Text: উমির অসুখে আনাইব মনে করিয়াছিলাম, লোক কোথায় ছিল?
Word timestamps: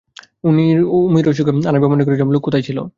উমির 0.45 1.25
অসুখে 1.27 1.51
আনাইব 1.69 1.85
মনে 1.91 2.03
করিয়াছিলাম, 2.03 2.31
লোক 2.33 2.41
কোথায় 2.45 2.63
ছিল? 2.67 2.77